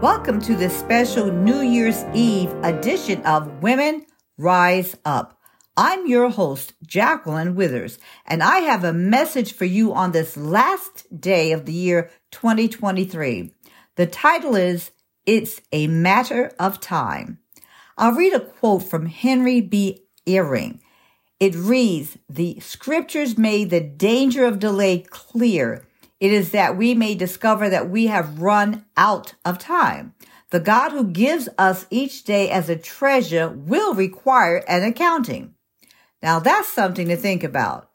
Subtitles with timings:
[0.00, 4.06] Welcome to this special New Year's Eve edition of Women
[4.36, 5.40] Rise Up.
[5.76, 11.20] I'm your host, Jacqueline Withers, and I have a message for you on this last
[11.20, 13.52] day of the year 2023.
[13.96, 14.92] The title is
[15.26, 17.40] It's a Matter of Time.
[17.96, 20.04] I'll read a quote from Henry B.
[20.28, 20.78] Eyring.
[21.40, 25.87] It reads, The scriptures made the danger of delay clear
[26.20, 30.14] it is that we may discover that we have run out of time.
[30.50, 35.54] The God who gives us each day as a treasure will require an accounting.
[36.22, 37.90] Now that's something to think about.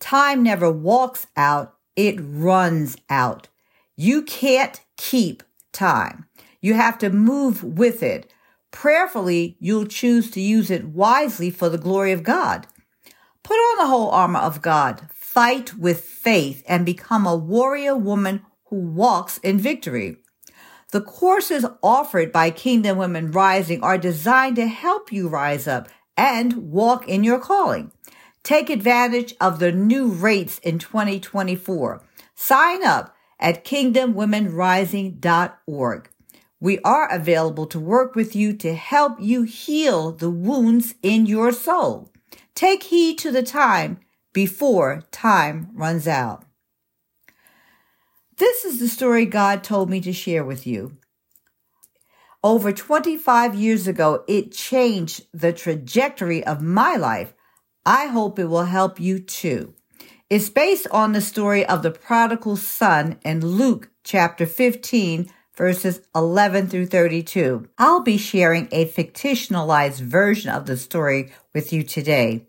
[0.00, 3.48] Time never walks out, it runs out.
[3.96, 6.26] You can't keep time.
[6.60, 8.30] You have to move with it.
[8.70, 12.66] Prayerfully, you'll choose to use it wisely for the glory of God.
[13.42, 18.40] Put on the whole armor of God fight with faith and become a warrior woman
[18.66, 20.18] who walks in victory.
[20.92, 26.70] The courses offered by Kingdom Women Rising are designed to help you rise up and
[26.70, 27.90] walk in your calling.
[28.44, 32.00] Take advantage of the new rates in 2024.
[32.36, 36.10] Sign up at kingdomwomenrising.org.
[36.60, 41.50] We are available to work with you to help you heal the wounds in your
[41.50, 42.12] soul.
[42.54, 43.98] Take heed to the time
[44.34, 46.44] before time runs out.
[48.36, 50.98] This is the story God told me to share with you.
[52.42, 57.32] Over 25 years ago, it changed the trajectory of my life.
[57.86, 59.72] I hope it will help you too.
[60.28, 66.68] It's based on the story of the prodigal son in Luke chapter 15, verses 11
[66.68, 67.68] through 32.
[67.78, 72.48] I'll be sharing a fictionalized version of the story with you today.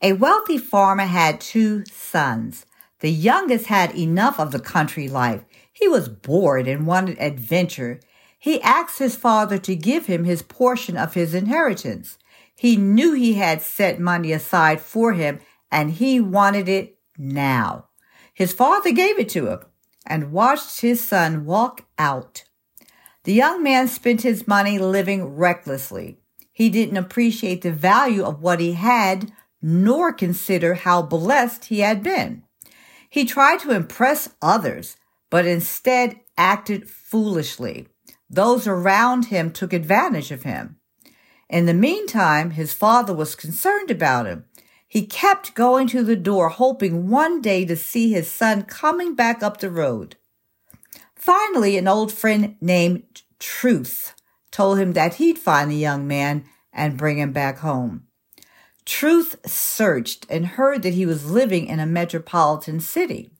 [0.00, 2.66] A wealthy farmer had two sons.
[3.00, 5.44] The youngest had enough of the country life.
[5.72, 8.00] He was bored and wanted adventure.
[8.38, 12.16] He asked his father to give him his portion of his inheritance.
[12.54, 15.40] He knew he had set money aside for him
[15.70, 17.86] and he wanted it now.
[18.32, 19.60] His father gave it to him
[20.06, 22.44] and watched his son walk out.
[23.24, 26.18] The young man spent his money living recklessly.
[26.52, 32.02] He didn't appreciate the value of what he had nor consider how blessed he had
[32.02, 32.42] been.
[33.10, 34.96] He tried to impress others,
[35.30, 37.88] but instead acted foolishly.
[38.30, 40.76] Those around him took advantage of him.
[41.48, 44.44] In the meantime, his father was concerned about him.
[44.86, 49.42] He kept going to the door, hoping one day to see his son coming back
[49.42, 50.16] up the road.
[51.14, 54.14] Finally, an old friend named Truth
[54.50, 58.07] told him that he'd find the young man and bring him back home.
[58.88, 63.30] Truth searched and heard that he was living in a metropolitan city.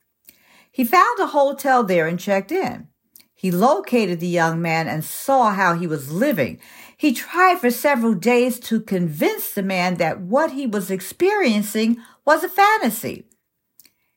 [0.70, 2.88] He found a hotel there and checked in.
[3.34, 6.60] He located the young man and saw how he was living.
[6.98, 12.44] He tried for several days to convince the man that what he was experiencing was
[12.44, 13.24] a fantasy.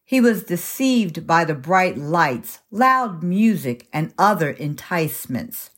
[0.04, 5.70] He was deceived by the bright lights, loud music, and other enticements.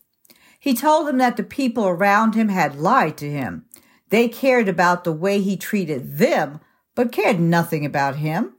[0.60, 3.66] He told him that the people around him had lied to him.
[4.14, 6.60] They cared about the way he treated them,
[6.94, 8.54] but cared nothing about him.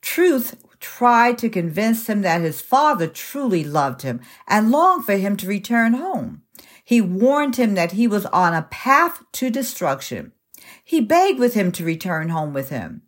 [0.00, 5.36] Truth tried to convince him that his father truly loved him and longed for him
[5.36, 6.40] to return home.
[6.82, 10.32] He warned him that he was on a path to destruction.
[10.82, 13.02] He begged with him to return home with him.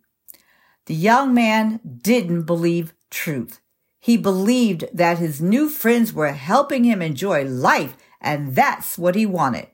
[0.85, 3.59] The young man didn't believe truth.
[3.99, 9.25] He believed that his new friends were helping him enjoy life, and that's what he
[9.25, 9.65] wanted.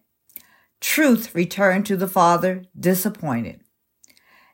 [0.79, 3.61] Truth returned to the father, disappointed.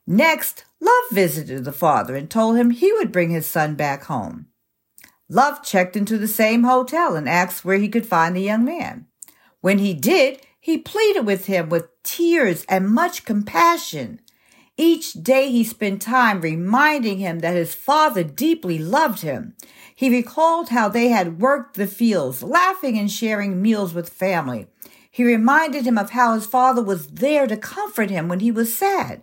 [0.06, 4.48] Next, Love visited the father and told him he would bring his son back home.
[5.30, 9.08] Love checked into the same hotel and asked where he could find the young man.
[9.62, 14.20] When he did, he pleaded with him with tears and much compassion.
[14.76, 19.56] Each day he spent time reminding him that his father deeply loved him.
[19.96, 24.68] He recalled how they had worked the fields, laughing and sharing meals with family.
[25.14, 28.76] He reminded him of how his father was there to comfort him when he was
[28.76, 29.22] sad.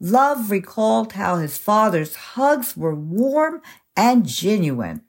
[0.00, 3.62] Love recalled how his father's hugs were warm
[3.96, 5.02] and genuine.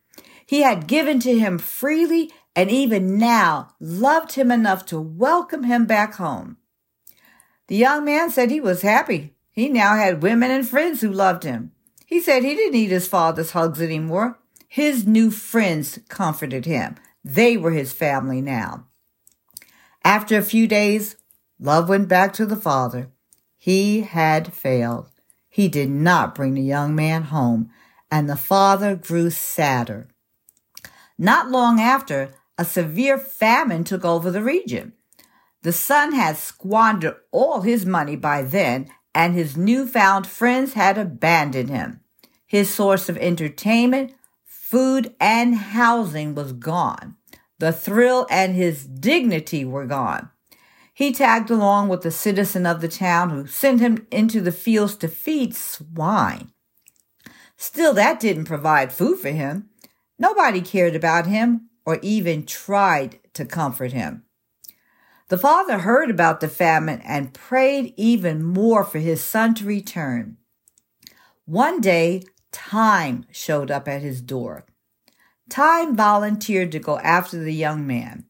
[0.45, 5.87] He had given to him freely and even now loved him enough to welcome him
[5.87, 6.57] back home.
[7.65, 9.33] The young man said he was happy.
[9.51, 11.71] He now had women and friends who loved him.
[12.05, 14.37] He said he didn't need his father's hugs anymore.
[14.67, 16.97] His new friends comforted him.
[17.25, 18.85] They were his family now.
[20.03, 21.15] After a few days,
[21.59, 23.09] love went back to the father.
[23.57, 25.09] He had failed.
[25.49, 27.69] He did not bring the young man home,
[28.11, 30.09] and the father grew sadder.
[31.17, 34.93] Not long after, a severe famine took over the region.
[35.61, 41.69] The son had squandered all his money by then, and his newfound friends had abandoned
[41.69, 42.01] him.
[42.45, 44.13] His source of entertainment,
[44.43, 47.15] food, and housing was gone.
[47.63, 50.29] The thrill and his dignity were gone.
[50.93, 54.97] He tagged along with the citizen of the town who sent him into the fields
[54.97, 56.51] to feed swine.
[57.55, 59.69] Still, that didn't provide food for him.
[60.19, 64.25] Nobody cared about him or even tried to comfort him.
[65.29, 70.35] The father heard about the famine and prayed even more for his son to return.
[71.45, 74.65] One day, Time showed up at his door.
[75.49, 78.25] Time volunteered to go after the young man.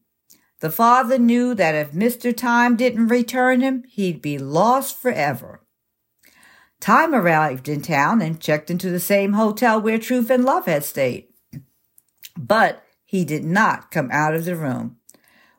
[0.60, 2.36] The father knew that if Mr.
[2.36, 5.60] Time didn't return him, he'd be lost forever.
[6.80, 10.84] Time arrived in town and checked into the same hotel where Truth and Love had
[10.84, 11.28] stayed.
[12.36, 14.96] But he did not come out of the room.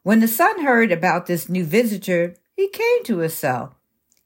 [0.04, 3.76] When the son heard about this new visitor, he came to his cell.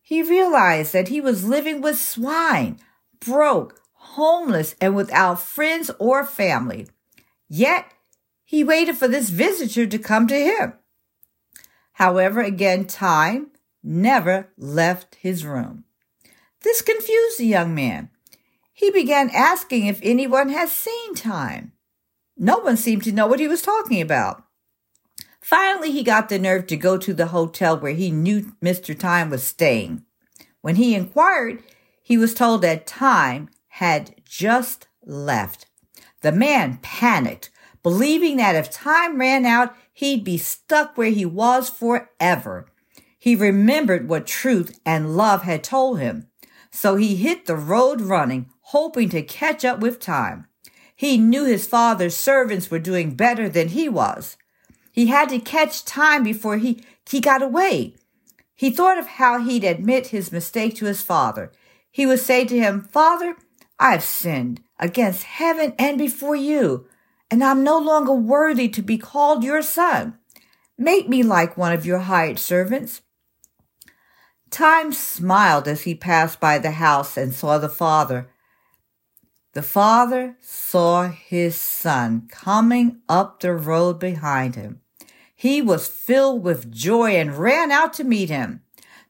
[0.02, 2.80] He realized that he was living with swine,
[3.20, 6.88] broke, homeless, and without friends or family.
[7.50, 7.92] Yet
[8.46, 10.74] he waited for this visitor to come to him.
[11.94, 13.48] However, again, time
[13.84, 15.84] never left his room.
[16.62, 18.10] This confused the young man.
[18.72, 21.74] He began asking if anyone had seen time.
[22.38, 24.44] No one seemed to know what he was talking about.
[25.42, 28.98] Finally, he got the nerve to go to the hotel where he knew Mr.
[28.98, 30.06] Time was staying.
[30.62, 31.64] When he inquired,
[32.02, 35.69] he was told that Time had just left.
[36.22, 37.50] The man panicked,
[37.82, 42.68] believing that if time ran out, he'd be stuck where he was forever.
[43.18, 46.28] He remembered what truth and love had told him.
[46.72, 50.48] So he hit the road running, hoping to catch up with time.
[50.96, 54.38] He knew his father's servants were doing better than he was.
[54.92, 57.96] He had to catch time before he, he got away.
[58.56, 61.52] He thought of how he'd admit his mistake to his father.
[61.90, 63.36] He would say to him, Father,
[63.80, 66.88] I've sinned against heaven and before you,
[67.30, 70.18] and I'm no longer worthy to be called your son.
[70.78, 73.02] Make me like one of your hired servants.
[74.50, 78.30] Time smiled as he passed by the house and saw the father
[79.54, 84.82] the father saw his son coming up the road behind him.
[85.36, 88.62] He was filled with joy and ran out to meet him.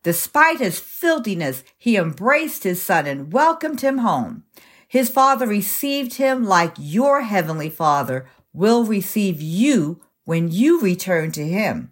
[0.02, 4.44] Despite his filthiness, he embraced his son and welcomed him home.
[4.90, 11.48] His father received him like your heavenly father will receive you when you return to
[11.48, 11.92] him.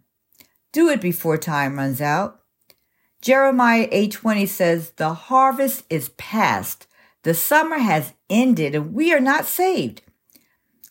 [0.73, 2.41] Do it before time runs out.
[3.21, 6.87] Jeremiah 8:20 says, "The harvest is past,
[7.21, 10.01] the summer has ended and we are not saved.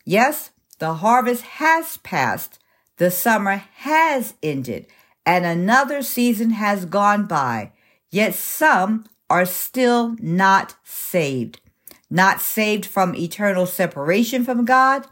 [0.05, 2.59] Yes, the harvest has passed.
[2.99, 4.87] The summer has ended
[5.25, 7.73] and another season has gone by.
[8.11, 11.61] Yet some are still not saved.
[12.09, 15.07] Not saved from eternal separation from God,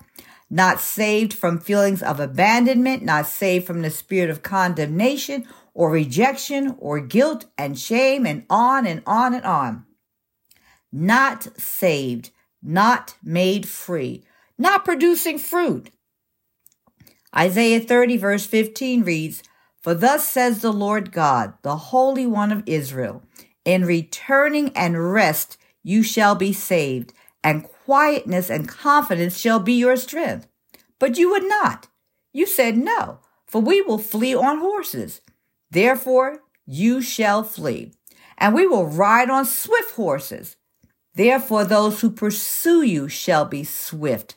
[0.48, 6.76] not saved from feelings of abandonment, not saved from the spirit of condemnation or rejection
[6.78, 9.86] or guilt and shame and on and on and on
[10.94, 12.30] not saved,
[12.62, 14.22] not made free,
[14.56, 15.90] not producing fruit.
[17.36, 19.42] Isaiah 30, verse 15 reads,
[19.82, 23.24] For thus says the Lord God, the Holy One of Israel,
[23.64, 27.12] in returning and rest you shall be saved,
[27.44, 30.48] and quietness and confidence shall be your strength.
[30.98, 31.86] But you would not.
[32.32, 35.20] You said, No, for we will flee on horses.
[35.70, 37.92] Therefore you shall flee,
[38.38, 40.56] and we will ride on swift horses.
[41.14, 44.34] Therefore, those who pursue you shall be swift.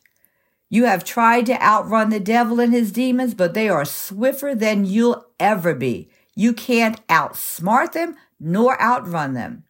[0.70, 4.86] You have tried to outrun the devil and his demons, but they are swifter than
[4.86, 6.10] you'll ever be.
[6.36, 9.64] You can't outsmart them nor outrun them.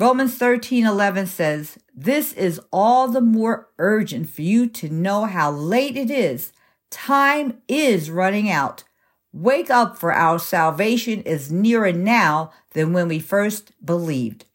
[0.00, 5.50] Romans 13 11 says, This is all the more urgent for you to know how
[5.50, 6.54] late it is.
[6.90, 8.82] Time is running out.
[9.30, 14.46] Wake up, for our salvation is nearer now than when we first believed.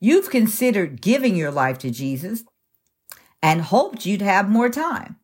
[0.00, 2.42] You've considered giving your life to Jesus
[3.40, 5.14] and hoped you'd have more time.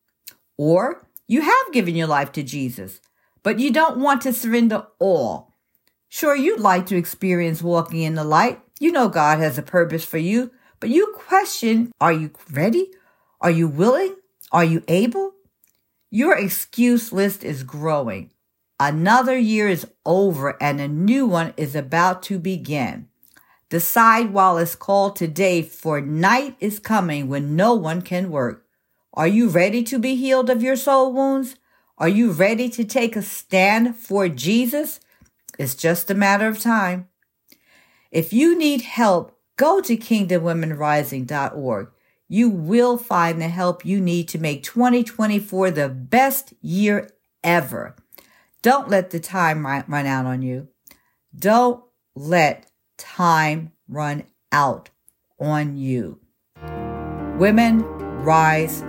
[0.57, 3.01] Or you have given your life to Jesus,
[3.43, 5.57] but you don't want to surrender all.
[6.09, 8.62] Sure, you'd like to experience walking in the light.
[8.83, 12.91] You know God has a purpose for you, but you question, are you ready?
[13.41, 14.17] Are you willing?
[14.51, 15.35] Are you able?
[16.11, 18.33] Your excuse list is growing.
[18.81, 23.07] Another year is over and a new one is about to begin.
[23.69, 28.67] Decide while it's called today, for night is coming when no one can work.
[29.15, 31.55] Are you ready to be healed of your soul wounds?
[31.99, 34.99] Are you ready to take a stand for Jesus?
[35.57, 37.07] It's just a matter of time.
[38.13, 41.89] If you need help, go to kingdomwomenrising.org.
[42.29, 47.09] You will find the help you need to make 2024 the best year
[47.43, 47.97] ever.
[48.61, 50.69] Don't let the time run out on you.
[51.35, 51.83] Don't
[52.15, 54.91] let time run out
[55.41, 56.21] on you.
[57.39, 57.83] Women,
[58.23, 58.85] rise